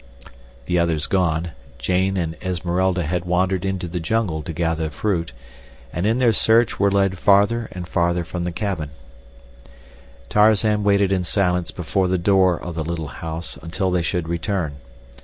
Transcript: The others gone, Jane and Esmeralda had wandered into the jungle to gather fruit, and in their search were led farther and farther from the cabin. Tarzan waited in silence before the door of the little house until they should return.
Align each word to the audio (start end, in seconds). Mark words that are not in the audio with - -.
The 0.65 0.79
others 0.79 1.05
gone, 1.05 1.51
Jane 1.77 2.17
and 2.17 2.35
Esmeralda 2.41 3.03
had 3.03 3.23
wandered 3.23 3.63
into 3.63 3.87
the 3.87 3.99
jungle 3.99 4.41
to 4.41 4.51
gather 4.51 4.89
fruit, 4.89 5.31
and 5.93 6.07
in 6.07 6.17
their 6.17 6.33
search 6.33 6.79
were 6.79 6.89
led 6.89 7.19
farther 7.19 7.69
and 7.71 7.87
farther 7.87 8.23
from 8.23 8.43
the 8.43 8.51
cabin. 8.51 8.89
Tarzan 10.27 10.83
waited 10.83 11.13
in 11.13 11.23
silence 11.23 11.69
before 11.69 12.07
the 12.07 12.17
door 12.17 12.59
of 12.59 12.73
the 12.73 12.83
little 12.83 13.09
house 13.09 13.57
until 13.61 13.91
they 13.91 14.01
should 14.01 14.27
return. 14.27 14.77